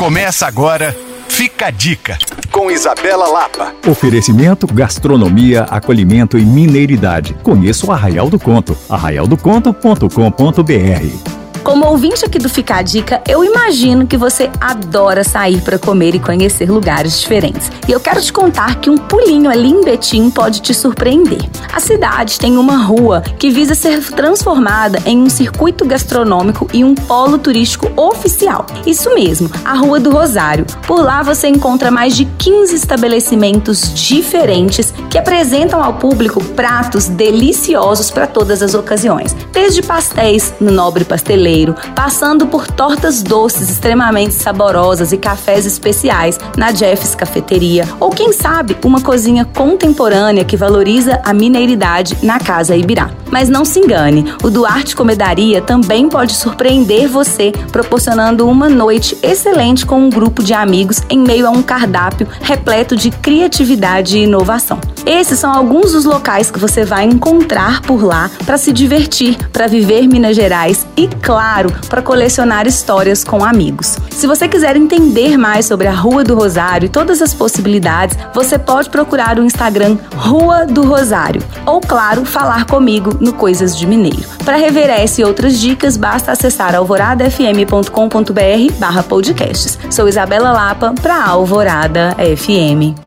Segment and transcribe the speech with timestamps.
[0.00, 0.96] Começa agora,
[1.28, 2.16] fica a dica,
[2.50, 3.74] com Isabela Lapa.
[3.86, 7.34] Oferecimento, gastronomia, acolhimento e mineiridade.
[7.42, 11.29] Conheça o Arraial do Conto, arraialdoconto.com.br.
[11.62, 16.14] Como ouvinte aqui do Fica a Dica, eu imagino que você adora sair para comer
[16.14, 17.70] e conhecer lugares diferentes.
[17.86, 21.38] E eu quero te contar que um pulinho ali em Betim pode te surpreender.
[21.72, 26.94] A cidade tem uma rua que visa ser transformada em um circuito gastronômico e um
[26.94, 28.64] polo turístico oficial.
[28.86, 30.64] Isso mesmo, a Rua do Rosário.
[30.86, 38.10] Por lá você encontra mais de 15 estabelecimentos diferentes que apresentam ao público pratos deliciosos
[38.10, 39.36] para todas as ocasiões.
[39.52, 41.49] Desde pastéis no Nobre Pasteleiro
[41.94, 48.76] passando por tortas doces extremamente saborosas e cafés especiais na Jeff's Cafeteria, ou quem sabe
[48.84, 53.10] uma cozinha contemporânea que valoriza a mineiridade na Casa Ibirá.
[53.30, 59.86] Mas não se engane, o Duarte Comedaria também pode surpreender você, proporcionando uma noite excelente
[59.86, 64.80] com um grupo de amigos em meio a um cardápio repleto de criatividade e inovação.
[65.06, 69.66] Esses são alguns dos locais que você vai encontrar por lá para se divertir, para
[69.66, 73.96] viver Minas Gerais e, claro, para colecionar histórias com amigos.
[74.10, 78.58] Se você quiser entender mais sobre a Rua do Rosário e todas as possibilidades, você
[78.58, 84.28] pode procurar o Instagram Rua do Rosário ou, claro, falar comigo no Coisas de Mineiro.
[84.44, 89.78] Para rever essa e outras dicas, basta acessar alvoradafm.com.br barra podcasts.
[89.90, 93.00] Sou Isabela Lapa para Alvorada FM.